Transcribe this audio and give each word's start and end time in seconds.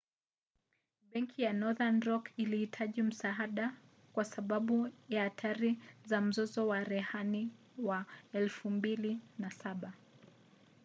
benki 1.13 1.41
ya 1.41 1.53
northern 1.53 2.01
rock 2.01 2.31
ilihitaji 2.37 3.01
msaada 3.03 3.75
kwa 4.13 4.25
sababu 4.25 4.89
ya 5.09 5.23
hatari 5.23 5.79
za 6.05 6.21
mzozo 6.21 6.67
wa 6.67 6.83
rehani 6.83 7.51
wa 7.77 8.05
2007 8.33 9.91